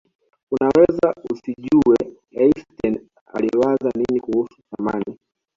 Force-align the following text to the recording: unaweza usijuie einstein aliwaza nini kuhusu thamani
unaweza 0.51 1.13
usijuie 1.31 1.97
einstein 2.37 2.99
aliwaza 3.33 3.91
nini 3.95 4.19
kuhusu 4.21 4.61
thamani 4.75 5.17